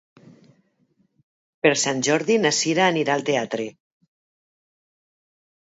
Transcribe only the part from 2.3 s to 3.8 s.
na Sira anirà al teatre.